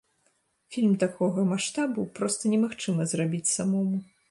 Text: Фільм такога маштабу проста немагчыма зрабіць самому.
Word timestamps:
Фільм 0.75 0.95
такога 1.03 1.43
маштабу 1.51 2.07
проста 2.17 2.43
немагчыма 2.55 3.09
зрабіць 3.15 3.53
самому. 3.57 4.05